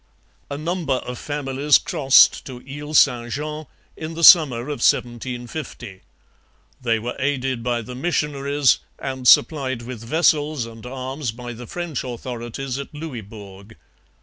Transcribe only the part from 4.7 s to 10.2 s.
1750. They were aided by the missionaries, and supplied with